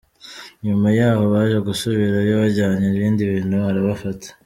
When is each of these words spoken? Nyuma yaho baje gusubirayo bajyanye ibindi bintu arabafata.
Nyuma 0.65 0.87
yaho 0.97 1.23
baje 1.33 1.57
gusubirayo 1.67 2.31
bajyanye 2.41 2.85
ibindi 2.87 3.21
bintu 3.31 3.57
arabafata. 3.69 4.27